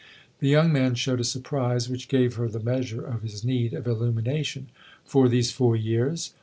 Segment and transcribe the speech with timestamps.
[0.39, 3.85] The young man showed a surprise which gave her the measure of his need of
[3.85, 4.69] illumination."
[5.05, 6.31] For these four years